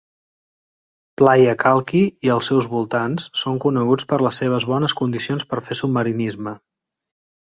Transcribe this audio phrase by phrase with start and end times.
[1.21, 5.79] Playa Kalki i els seus voltants són coneguts per les seves bones condicions per fer
[5.81, 6.55] submarinisme.